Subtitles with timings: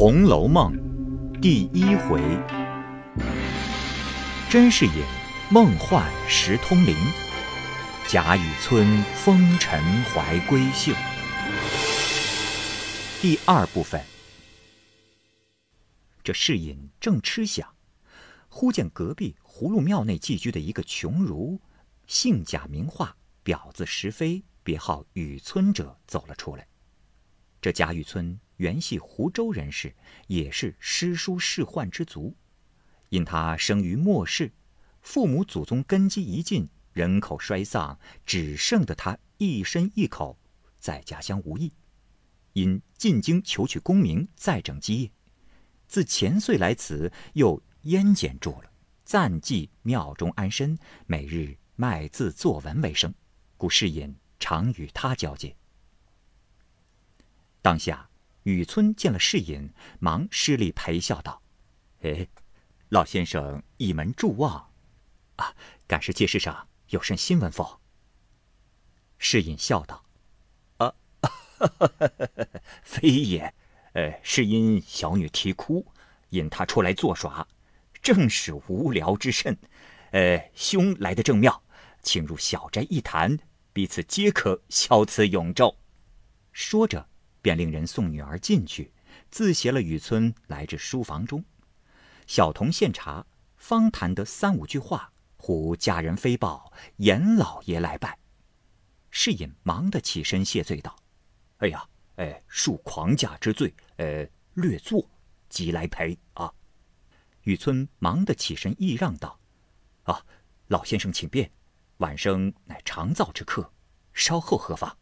[0.00, 0.72] 红楼梦》
[1.42, 2.22] 第一回：
[4.48, 5.04] 甄士隐
[5.50, 6.96] 梦幻识通灵，
[8.08, 10.94] 贾雨村风尘怀闺秀。
[13.20, 14.02] 第二部分。
[16.24, 17.68] 这士隐正吃想，
[18.48, 21.60] 忽见隔壁葫芦庙内寄居的一个穷儒，
[22.06, 26.66] 姓贾名化，表字石飞，别号雨村者走了出来。
[27.60, 29.94] 这贾雨村原系湖州人士，
[30.26, 32.36] 也是诗书仕宦之族。
[33.08, 34.52] 因他生于末世，
[35.00, 40.38] 父母祖宗根基已尽，人口衰丧，只剩得他一身一口，
[40.78, 41.72] 在家乡无益。
[42.52, 45.10] 因进京求取功名，再整基业。
[45.88, 48.70] 自前岁来此，又烟减住了，
[49.04, 53.14] 暂寄庙中安身，每日卖字作文为生，
[53.56, 55.56] 故士隐常与他交接。
[57.62, 58.09] 当下，
[58.44, 61.42] 雨村见了世隐，忙施礼陪笑道
[62.02, 62.26] ：“哎，
[62.88, 64.70] 老先生一门注望，
[65.36, 65.54] 啊，
[65.86, 67.80] 赶是街市上有甚新闻否？”
[69.18, 70.04] 世隐笑道
[70.78, 72.10] ：“啊，哈哈哈
[72.82, 73.54] 非也。”
[73.92, 75.84] 呃，是因小女啼哭，
[76.28, 77.48] 引他出来作耍，
[78.00, 79.58] 正是无聊之甚。
[80.12, 81.64] 呃，兄来的正妙，
[82.00, 83.36] 请入小斋一谈，
[83.72, 85.74] 彼此皆可消此永昼。
[86.52, 87.08] 说着，
[87.42, 88.92] 便令人送女儿进去，
[89.30, 91.44] 自携了雨村来至书房中。
[92.26, 98.18] 小童献茶，方谈得三五句话，忽家人飞报严老爷来拜。
[99.10, 100.96] 侍隐忙得起身谢罪道
[101.58, 101.84] ：“哎呀。”
[102.16, 105.08] 哎，恕狂驾之罪，呃，略坐，
[105.48, 106.52] 即来陪啊。
[107.44, 109.40] 雨村忙得起身揖让道
[110.04, 110.22] ：“啊，
[110.66, 111.50] 老先生请便，
[111.96, 113.72] 晚生乃长造之客，
[114.12, 114.98] 稍后何妨？”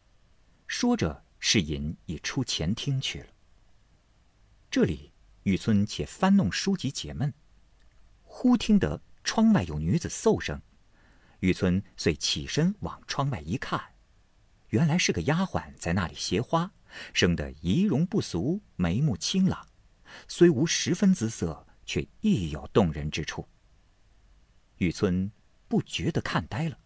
[0.69, 3.29] 说着，侍隐已出前厅去了。
[4.71, 5.13] 这里，
[5.45, 7.33] 雨村且翻弄书籍解闷，
[8.23, 10.61] 忽听得窗外有女子嗽声，
[11.41, 13.95] 雨村遂起身往窗外一看，
[14.69, 16.73] 原来是个丫鬟在那里携花。
[17.13, 19.69] 生得仪容不俗，眉目清朗，
[20.27, 23.47] 虽无十分姿色，却亦有动人之处。
[24.79, 25.31] 雨村
[25.69, 26.79] 不觉得看呆了。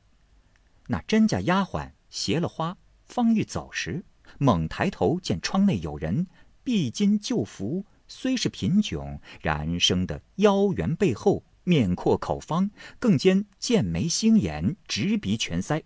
[0.89, 4.05] 那甄家丫鬟携了花，方欲走时，
[4.43, 6.27] 猛抬头见窗内有人，
[6.65, 15.85] 披巾就服，虽是贫窘，然生得腰圆背厚，面阔口方，更兼剑眉星眼，直鼻全腮。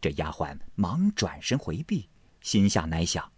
[0.00, 2.08] 这丫鬟忙转身回避，
[2.40, 3.32] 心下乃想。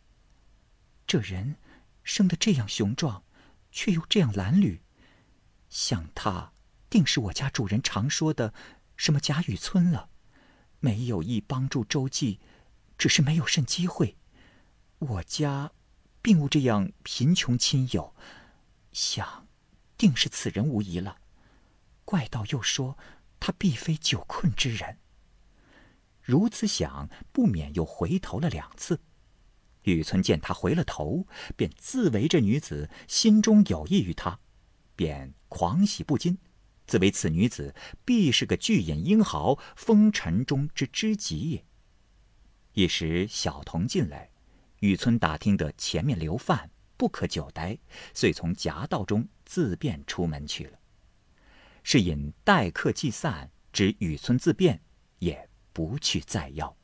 [1.07, 1.57] 这人
[2.05, 3.23] 生得这样雄壮，
[3.73, 4.81] 却又这样褴褛，
[5.71, 6.53] 想他
[6.91, 8.53] 定是我家主人常说的
[8.95, 10.11] 什么贾雨村了。
[10.81, 12.41] 没有意帮助周记，
[12.99, 14.19] 只是没有甚机会。
[15.01, 15.73] 我家
[16.21, 18.15] 并无这样贫穷亲友，
[18.93, 19.49] 想
[19.97, 21.17] 定是此人无疑了。
[22.05, 22.99] 怪道又说
[23.39, 24.99] 他必非久困之人。
[26.21, 29.01] 如此想，不免又回头了两次。
[29.85, 34.39] 雨村见他回了头，便自为这女子心中有意于他，
[34.95, 36.37] 便狂喜不禁，
[36.87, 37.75] 自为此女子
[38.05, 41.65] 必是个巨眼英豪，风尘中之知己也。
[42.75, 44.30] 一时小童进来，
[44.81, 47.79] 雨村打听得前面留饭，不可久待，
[48.13, 50.79] 遂从夹道中自便出门去了。
[51.83, 54.83] 是引待客既散，知雨村自便，
[55.21, 56.77] 也不去再邀。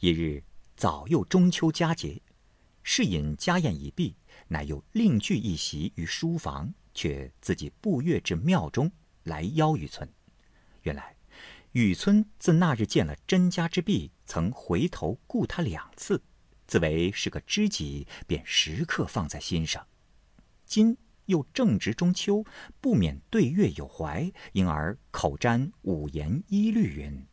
[0.00, 0.44] 一日。
[0.76, 2.20] 早又中秋佳节，
[2.82, 4.16] 侍隐家宴已毕，
[4.48, 8.90] 乃又另聚一席于书房，却自己步月至庙中
[9.22, 10.12] 来邀雨村。
[10.82, 11.14] 原来，
[11.70, 16.20] 雨村自那日见了甄家之婢，曾回头顾他两次，
[16.66, 19.86] 自为是个知己，便时刻放在心上。
[20.64, 22.44] 今又正值中秋，
[22.80, 27.26] 不免对月有怀，因而口占五言一律云。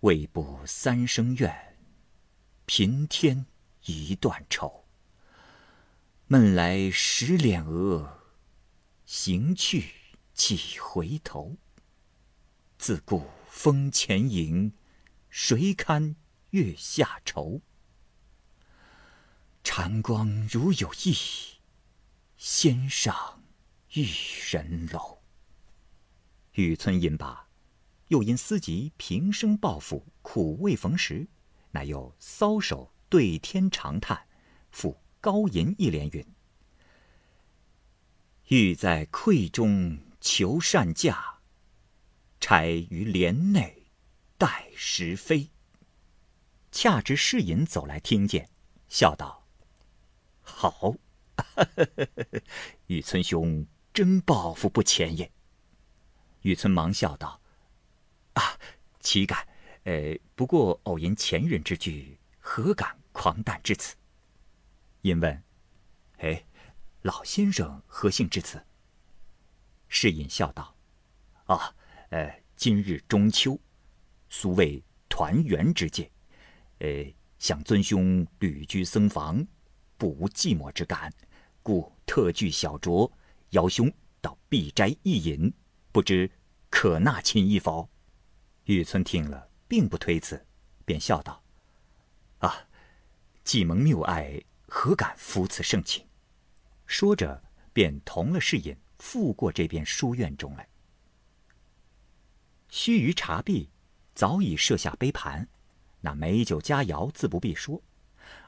[0.00, 1.76] 未卜三生愿，
[2.66, 3.46] 平添
[3.86, 4.84] 一段愁。
[6.28, 8.20] 闷来十脸额，
[9.04, 9.92] 行去
[10.34, 11.56] 几回头。
[12.78, 14.72] 自顾风前影，
[15.30, 16.14] 谁堪
[16.50, 17.60] 月下愁？
[19.64, 21.14] 禅光如有意，
[22.36, 23.42] 先上
[23.94, 24.08] 玉
[24.50, 25.18] 人楼。
[26.52, 27.46] 雨村吟罢。
[28.08, 31.26] 又因思及平生抱负，苦未逢时，
[31.72, 34.28] 乃又搔首对天长叹，
[34.70, 36.24] 复高吟一联云
[38.46, 41.40] ：“欲在愧中求善价，
[42.38, 43.88] 钗于帘内
[44.38, 45.50] 待时飞。”
[46.76, 48.50] 恰值侍隐走来听见，
[48.86, 49.46] 笑道
[50.44, 50.94] ：“好，
[52.88, 55.32] 雨村兄真抱负不浅也。
[56.42, 57.40] 雨村忙笑道
[58.36, 58.60] ：“啊，
[59.00, 59.48] 岂敢？
[59.84, 63.96] 呃，不过偶言前人之句，何敢狂诞至此？”
[65.00, 65.42] 因问
[66.20, 66.44] ：“哎，
[67.00, 68.62] 老先生何幸至此？”
[69.88, 70.76] 世隐笑道
[71.48, 71.74] ：“啊，
[72.10, 73.58] 呃，今日中秋，
[74.28, 76.10] 俗谓团圆之节，
[76.78, 79.46] 呃，想尊兄旅居僧房，
[79.96, 81.12] 不无寂寞之感，
[81.62, 83.10] 故特具小酌，
[83.50, 85.52] 邀兄到碧斋一饮。”
[85.92, 86.30] 不知
[86.68, 87.88] 可纳亲意否？
[88.64, 90.44] 玉村听了，并不推辞，
[90.84, 91.42] 便笑道
[92.40, 92.68] ：“啊，
[93.42, 94.38] 既蒙谬爱，
[94.68, 96.06] 何敢负此盛情？”
[96.84, 97.42] 说着，
[97.72, 100.68] 便同了侍隐赴过这边书院中来。
[102.68, 103.70] 须臾茶毕，
[104.14, 105.48] 早已设下杯盘，
[106.06, 107.82] 那美酒佳肴自不必说。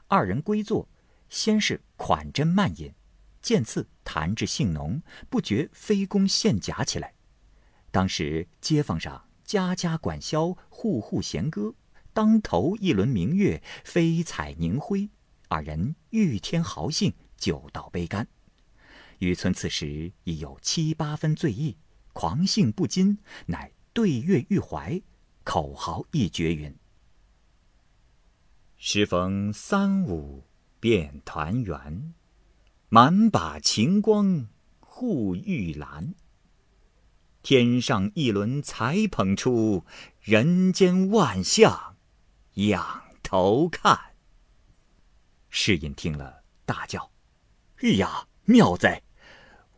[0.07, 0.87] 二人归坐，
[1.27, 2.93] 先是款斟慢饮，
[3.41, 7.13] 渐次谈至兴浓，不觉飞弓献甲起来。
[7.91, 11.75] 当时街坊上家家管箫，户户弦歌，
[12.13, 15.09] 当头一轮明月，飞彩凝辉。
[15.49, 18.25] 二人欲添豪兴，酒到杯干。
[19.17, 21.75] 雨村此时已有七八分醉意，
[22.13, 23.17] 狂兴不禁，
[23.47, 25.01] 乃对月欲怀，
[25.43, 26.73] 口号一绝云
[28.81, 30.45] ：“时逢三五
[30.79, 32.13] 便团圆，
[32.87, 34.47] 满把晴光
[34.79, 36.15] 护玉兰。”
[37.43, 39.83] 天上一轮才捧出，
[40.21, 41.97] 人间万象
[42.53, 43.99] 仰头看。
[45.49, 47.11] 世隐听了，大叫
[47.83, 49.03] ：“哎呀，妙哉！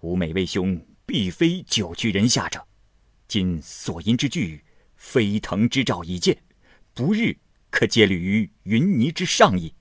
[0.02, 2.68] 吾每为兄必非久居人下者，
[3.28, 4.64] 今所吟之句，
[4.96, 6.44] 飞腾之兆已见，
[6.94, 7.36] 不日
[7.72, 9.74] 可接履于云泥之上矣！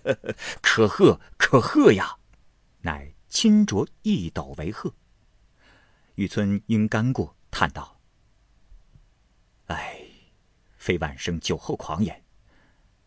[0.62, 2.16] 可贺可贺呀！”
[2.82, 4.94] 乃亲酌一斗为贺。
[6.14, 8.00] 玉村因干过，叹道
[9.66, 10.00] ：“唉，
[10.76, 12.24] 非万生酒后狂言。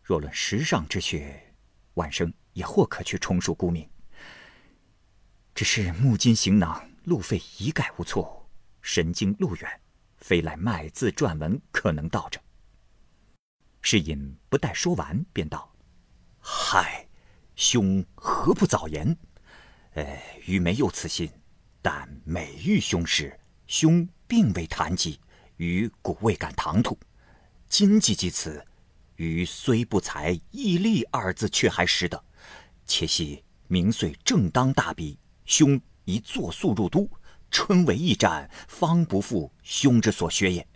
[0.02, 1.54] 若论时尚之学，
[1.94, 3.88] 万生也或可去充数沽名。
[5.54, 8.50] 只是木金行囊，路费一概无错，
[8.80, 9.80] 神经路远，
[10.18, 12.40] 非来卖字撰文可能到者。”
[13.82, 15.74] 世隐不待说完，便道
[16.40, 17.06] ：“嗨，
[17.56, 19.16] 兄何不早言？
[19.94, 21.30] 呃，愚没有此心。”
[21.82, 25.18] 但每遇兄时，兄并未谈及，
[25.56, 26.96] 余故未敢唐突。
[27.68, 28.64] 今既及此，
[29.16, 32.24] 余虽不才，毅力二字却还识得。
[32.86, 37.10] 且系明岁正当大比，兄宜作速入都，
[37.50, 40.68] 春闱一战，方不负兄之所学也。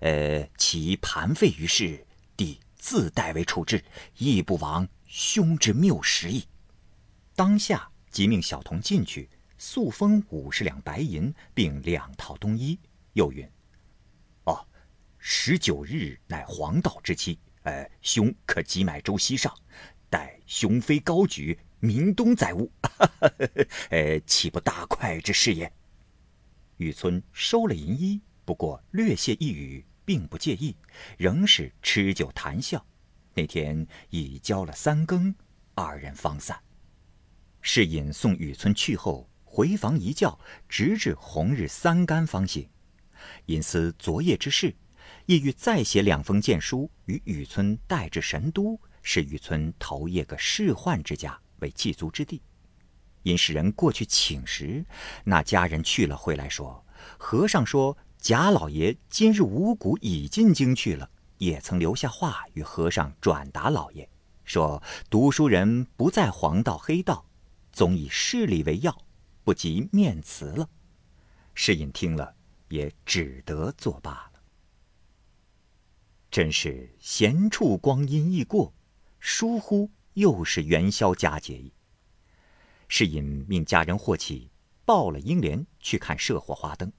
[0.00, 2.03] 呃，其盘费于世，
[2.84, 3.82] 自代为处置，
[4.18, 6.44] 亦不枉兄之谬识矣。
[7.34, 9.30] 当下即命小童进去。
[9.56, 12.78] 速封五十两白银，并两套冬衣。
[13.14, 13.48] 又云
[14.44, 14.66] ：“哦，
[15.16, 19.56] 十九日乃黄道之期，呃，兄可即买舟西上，
[20.10, 22.70] 待雄飞高举，明冬载物，
[23.88, 25.72] 呃，岂不大快之事也？”
[26.76, 30.76] 雨村收了银衣，不过略谢一语，并不介意，
[31.18, 32.84] 仍是吃酒谈笑。
[33.34, 35.34] 那天已交了三更，
[35.74, 36.58] 二人方散。
[37.60, 39.28] 侍隐送雨村去后。
[39.56, 40.36] 回房一觉，
[40.68, 42.68] 直至红日三竿方醒。
[43.46, 44.74] 因思昨夜之事，
[45.26, 52.42] 意欲再写两封荐书与雨村带至神都，使雨村投谒个仕宦之家为祭足之地。
[53.22, 54.84] 因使人过去请时，
[55.22, 56.84] 那家人去了回来说，
[57.16, 64.08] 和尚说贾老爷今日五谷已进京去了，也曾留下话与和尚转达老爷，
[64.44, 67.26] 说读书人不在黄道黑道，
[67.70, 68.98] 总以势力为要。
[69.42, 70.66] 不及面辞了，
[71.52, 72.34] 世隐听了
[72.70, 74.40] 也只得作罢了。
[76.30, 78.72] 真是闲处光阴易过，
[79.20, 81.70] 疏忽又是元宵佳节。
[82.88, 84.50] 世隐命家人霍启
[84.86, 86.90] 抱了英莲去看射火花灯。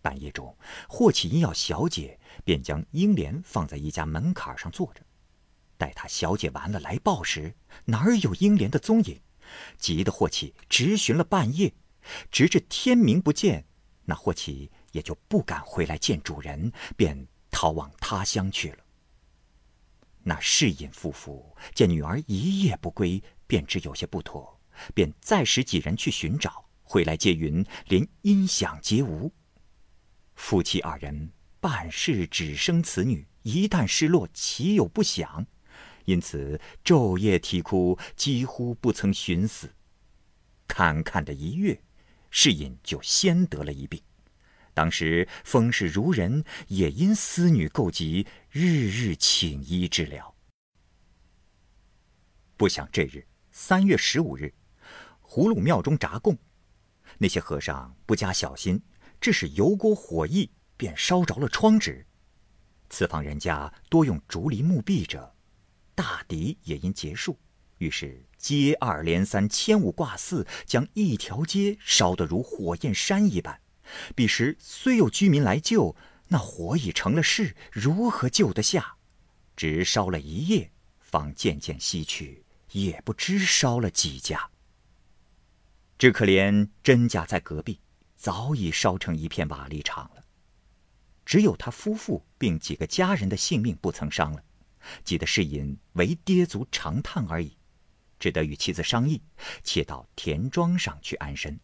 [0.00, 0.56] 半夜中，
[0.88, 5.02] 霍启因要小姐，便将英莲放在一家门槛上坐着。
[5.76, 9.20] 待他小姐完了来报时，哪儿有英莲的踪影？
[9.78, 11.72] 急得霍启直寻了半夜，
[12.30, 13.64] 直至天明不见，
[14.04, 18.78] 那霍启也就不敢回来见主人，便逃往他乡去了。
[20.24, 24.60] 那世隐夫妇见女儿一夜不归，便知有些不妥，
[24.94, 29.32] 便再使几人去寻找，回来皆云连音响皆无。
[30.38, 35.44] 夫妻二人半世只生此女，一旦失落，岂有不想？
[36.04, 39.74] 因此昼夜啼哭，几乎不曾寻死。
[40.68, 41.82] 堪堪的一月，
[42.30, 44.00] 世隐就先得了一病。
[44.72, 50.34] 当时风氏孺人也因思女构疾，日日请医治疗。
[52.56, 54.54] 不想这日三月十五日，
[55.20, 56.38] 葫芦庙中炸供，
[57.18, 58.80] 那些和尚不加小心，
[59.20, 62.06] 致使油锅火溢，便烧着了窗纸。
[62.90, 65.34] 此坊人家多用竹篱木壁者。
[65.94, 67.36] 大敌也因结束，
[67.78, 73.60] 于是接二连三、千五挂四，将一条街烧得如火焰山一般。
[74.14, 75.96] 彼时虽有居民来救，
[76.28, 78.94] 那火已成了势，如何救得下？
[79.56, 80.70] 直烧了一夜，
[81.00, 84.50] 方渐渐西去，也不知烧了几家。
[85.98, 87.80] 只可怜甄家在隔壁，
[88.18, 90.24] 早已烧成一片瓦砾场了。
[91.24, 94.42] 只有他夫妇并几个家人的性命不曾伤了。
[95.04, 97.56] 急得世隐唯跌足长叹而已，
[98.18, 99.22] 只得与妻子商议，
[99.62, 101.60] 且到田庄上去安身。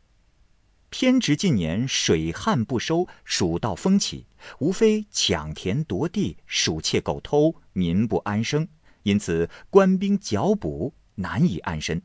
[0.90, 4.26] 偏值近年水旱不收，蜀道风起，
[4.58, 8.68] 无非抢田夺地、鼠窃狗偷，民不安生，
[9.02, 12.02] 因此官兵剿捕，难以安身。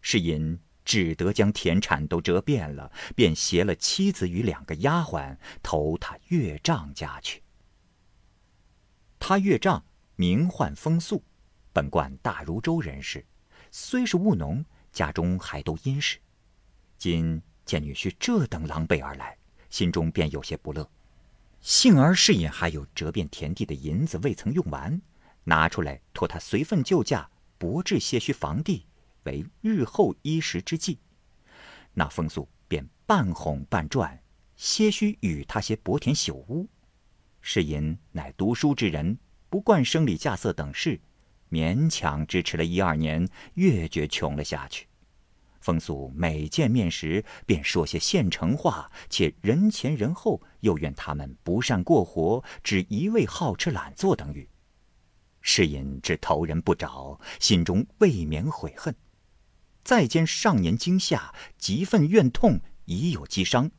[0.00, 7.42] 世隐只得将田产都折遍了，便携了妻子与两个丫鬟投他岳丈家去。
[9.18, 9.84] 他岳丈。
[10.20, 11.22] 名唤风素，
[11.72, 13.24] 本贯大如州人士，
[13.70, 16.18] 虽是务农，家中还都殷实。
[16.96, 19.38] 今见女婿这等狼狈而来，
[19.70, 20.90] 心中便有些不乐。
[21.60, 25.00] 幸而是隐还有折遍田地的银子未曾用完，
[25.44, 28.86] 拿出来托他随份救驾，博置些许房地，
[29.28, 30.98] 为日后衣食之计。
[31.92, 34.18] 那风素便半哄半转，
[34.56, 36.66] 些许与他些薄田朽屋。
[37.40, 39.18] 世隐乃读书之人。
[39.50, 41.00] 不惯生理架色等事，
[41.50, 44.86] 勉强支持了一二年，越觉穷了下去。
[45.62, 54.46] 风俗每见面时，便说些现成话，且人前人后又怨他们不善过活，只一味好吃懒做等语。
[55.40, 58.94] 是因之头人不着，心中未免悔恨。
[59.88, 63.70] 再兼上年惊吓，极愤怨痛，已有积伤。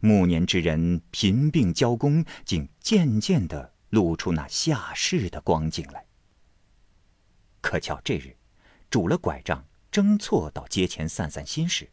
[0.00, 3.74] 暮年之人贫病交工，竟渐渐的。
[3.90, 6.06] 露出那下世的光景来。
[7.60, 8.34] 可巧这日，
[8.88, 11.90] 拄了拐杖，争错到街前散散心时，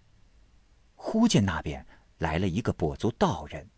[0.95, 1.85] 忽见那边
[2.19, 3.69] 来了一个跛足道人，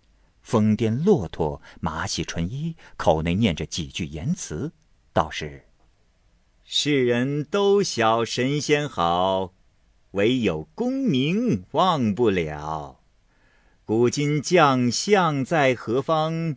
[0.43, 4.71] 疯癫骆驼，马洗纯衣，口内念着几句言辞，
[5.11, 5.65] 道是
[6.63, 9.55] ：“世人都晓神仙好，
[10.11, 13.01] 唯有功名忘不了。
[13.85, 16.55] 古今将相在何方？”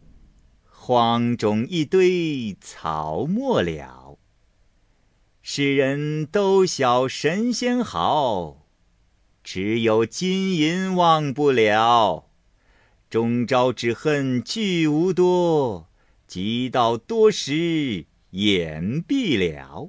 [0.87, 4.19] 荒冢一堆草没了，
[5.41, 8.67] 世人都晓神仙好，
[9.43, 12.29] 只有金银忘不了。
[13.09, 15.89] 终朝只恨聚无多，
[16.27, 19.89] 及到多时眼闭了。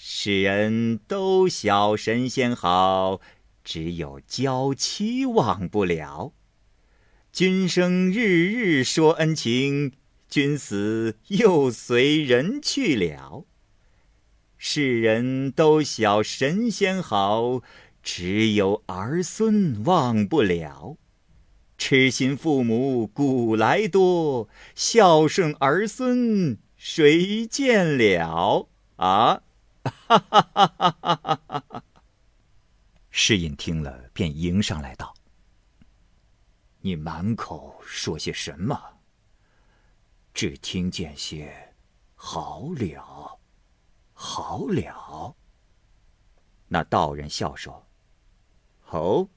[0.00, 3.20] 世人都晓神仙好，
[3.64, 6.32] 只有娇妻忘不了。
[7.32, 9.90] 君生日日说恩情，
[10.28, 13.44] 君死又随人去了。
[14.56, 17.60] 世人都晓神仙好，
[18.00, 20.96] 只有儿孙忘不了。
[21.76, 28.68] 痴心父母古来多，孝顺儿孙谁见了？
[28.94, 29.42] 啊！
[29.88, 31.84] 哈哈哈哈哈哈！
[33.10, 35.14] 诗隐听了，便迎上来道。
[36.80, 39.00] 你满口说些什么？
[40.32, 41.74] 只听见些
[42.14, 43.40] “好了，
[44.12, 45.36] 好了。”
[46.68, 47.88] 那道人笑说
[48.90, 49.28] ：“哦，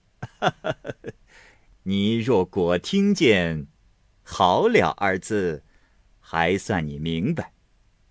[1.84, 3.67] 你若果听见
[4.22, 5.63] ‘好了’二字，
[6.20, 7.53] 还算你明白。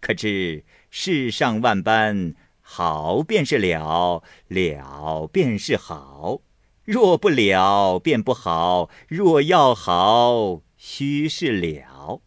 [0.01, 6.43] 可知世上万般，好便是了，了便是好。”
[6.85, 12.23] 若不了，便不好；若要好，须是了。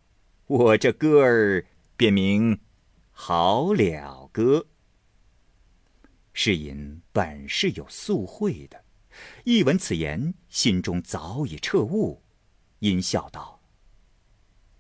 [0.48, 1.66] 我这歌儿
[1.98, 2.56] 便名
[3.12, 4.60] 《好了歌》。
[6.32, 8.86] 世隐本是有素慧的，
[9.44, 12.24] 一闻此言，心中早已彻悟，
[12.80, 13.60] 因笑道：“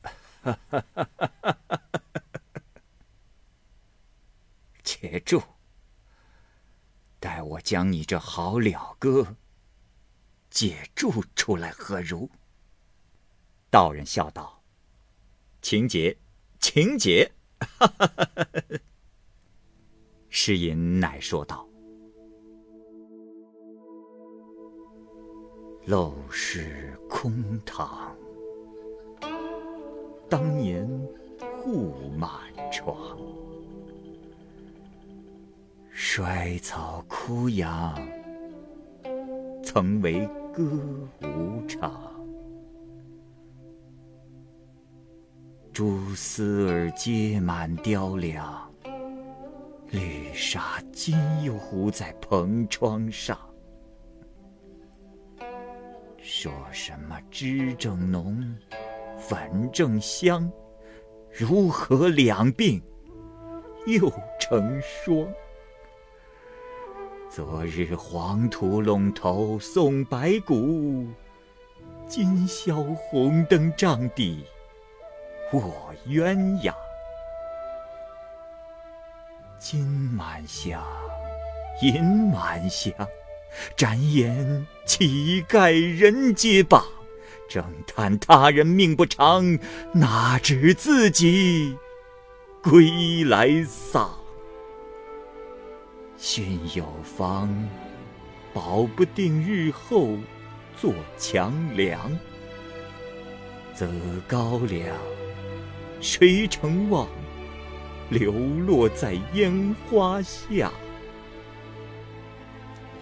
[0.01, 1.92] 哈哈哈哈哈哈！
[4.83, 5.41] 且住，
[7.19, 9.35] 待我将你这好了歌。”
[10.49, 12.29] 解注出来何如？
[13.71, 14.61] 道人笑道
[15.63, 16.15] ：“请解，
[16.59, 17.31] 请解。
[20.29, 21.67] ”诗吟乃说道
[25.87, 28.15] ：“陋室空堂，
[30.29, 30.87] 当年
[31.63, 32.31] 户满
[32.71, 33.17] 床。
[36.05, 37.97] 衰草枯杨，
[39.63, 40.61] 曾为歌
[41.21, 42.13] 舞场。
[45.71, 48.69] 蛛丝儿结满雕梁。”
[49.89, 53.39] 绿纱今又糊在蓬窗上，
[56.21, 58.53] 说什么脂正浓，
[59.17, 60.51] 粉正香，
[61.31, 62.81] 如何两鬓
[63.87, 65.25] 又成霜？
[67.35, 71.07] 昨日黄土陇头送白骨，
[72.07, 74.45] 今宵红灯帐底
[75.51, 75.73] 卧
[76.07, 76.71] 鸳鸯。
[79.57, 80.79] 金满箱，
[81.81, 82.93] 银满箱，
[83.75, 86.83] 展颜乞丐人皆谤，
[87.49, 89.57] 正叹他人命不长，
[89.91, 91.75] 哪知自己
[92.61, 94.22] 归来丧。
[96.25, 97.49] 训有方，
[98.53, 100.11] 保不定日后
[100.77, 102.17] 做强梁。
[103.73, 103.89] 择
[104.25, 104.95] 高粱，
[105.99, 107.09] 谁成望？
[108.09, 110.71] 流落在烟花下，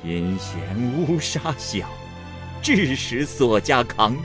[0.03, 0.59] 阴险
[0.97, 1.87] 乌纱小，
[2.63, 4.17] 致使锁家扛。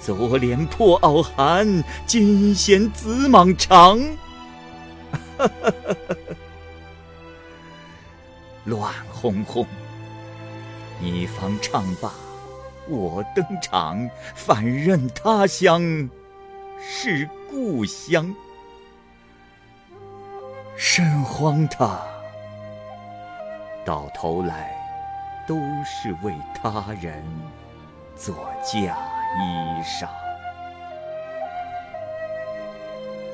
[0.00, 4.00] 左脸破袄寒，今嫌紫蟒长。
[8.66, 9.64] 乱哄哄，
[11.00, 12.10] 你方唱罢，
[12.88, 15.80] 我登场，反认他乡
[16.80, 18.34] 是故乡。
[20.76, 22.00] 甚荒唐！
[23.84, 24.76] 到头来，
[25.46, 27.24] 都是为他人
[28.16, 28.98] 做嫁
[29.38, 30.08] 衣裳。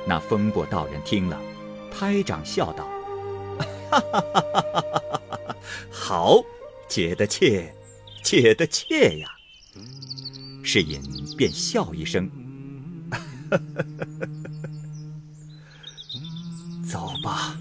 [0.07, 1.41] 那风波道人听了，
[1.91, 2.85] 拍掌笑道
[4.01, 4.63] ：“哈哈哈哈哈
[5.49, 5.57] 哈！
[5.91, 6.43] 好，
[6.89, 7.75] 解的切，
[8.23, 9.29] 解的切呀！”
[10.65, 11.03] 世隐
[11.37, 12.31] 便笑一声：“！”
[16.89, 17.59] 走吧，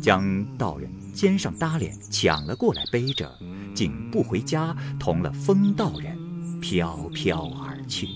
[0.00, 3.30] 将道人肩上搭脸抢了过来，背着，
[3.74, 6.16] 竟不回家，同了风道人
[6.60, 8.08] 飘飘而去。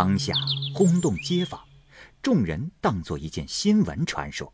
[0.00, 0.32] 当下
[0.72, 1.62] 轰动街坊，
[2.22, 4.50] 众人当作一件新闻传说。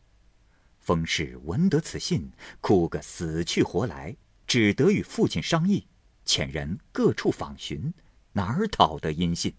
[0.80, 4.16] 冯氏闻得此信，哭个死去活来，
[4.48, 5.86] 只得与父亲商议。
[6.24, 7.94] 遣人各处访寻，
[8.32, 9.54] 哪儿讨得音信？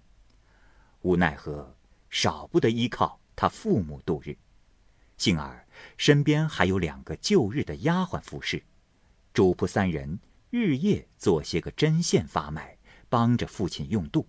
[1.04, 1.73] 无奈何，
[2.10, 4.38] 少不得依靠他父母度日。
[5.15, 8.62] 幸而身边还有两个旧日的丫鬟服侍，
[9.34, 10.19] 主仆三人
[10.50, 14.28] 日夜做些个针线发卖，帮着父亲用度。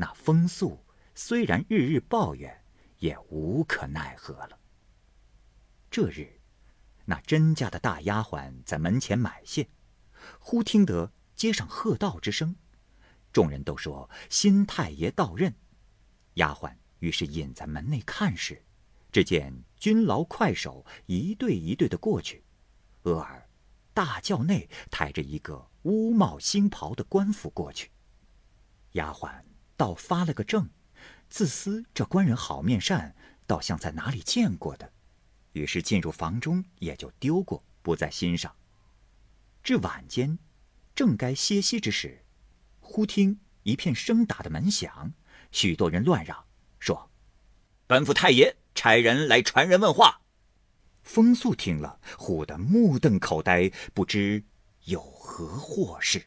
[0.00, 0.84] 那风素
[1.14, 2.64] 虽然日日抱怨，
[2.98, 4.58] 也无可奈何了。
[5.90, 6.40] 这日，
[7.04, 9.68] 那甄家的大丫鬟在门前买线，
[10.40, 11.12] 忽听得。
[11.38, 12.56] 街上喝道之声，
[13.32, 15.54] 众人都说新太爷到任。
[16.34, 18.60] 丫鬟于是隐在门内看时，
[19.12, 22.42] 只见军牢快手一队一队的过去，
[23.04, 23.48] 俄尔
[23.94, 27.92] 大轿内抬着一个乌帽新袍的官府过去。
[28.94, 29.40] 丫鬟
[29.78, 30.68] 倒发了个怔，
[31.30, 33.14] 自思这官人好面善，
[33.46, 34.92] 倒像在哪里见过的，
[35.52, 38.54] 于是进入房中也就丢过，不在心上。
[39.62, 40.38] 至晚间。
[40.94, 42.24] 正该歇息之时，
[42.80, 45.12] 忽听一片声打的门响，
[45.52, 46.44] 许多人乱嚷
[46.80, 47.08] 说
[47.86, 50.22] ：“本府太爷差人来传人问话。”
[51.04, 54.42] 风素听了，唬得目瞪口呆，不知
[54.86, 56.26] 有何祸事。